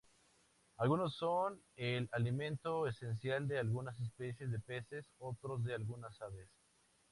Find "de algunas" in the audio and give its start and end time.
3.47-3.99, 5.63-6.19